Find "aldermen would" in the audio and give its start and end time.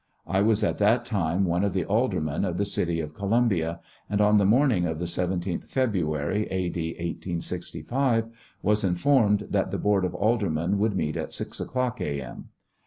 10.15-10.95